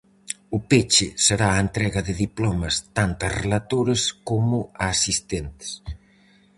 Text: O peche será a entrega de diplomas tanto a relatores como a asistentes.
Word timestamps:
O 0.57 0.59
peche 0.69 1.07
será 1.25 1.47
a 1.51 1.61
entrega 1.65 2.01
de 2.07 2.13
diplomas 2.25 2.75
tanto 2.97 3.21
a 3.25 3.33
relatores 3.41 4.01
como 4.29 4.57
a 4.63 4.67
asistentes. 4.95 5.71